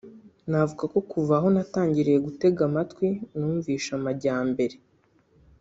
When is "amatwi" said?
2.69-3.07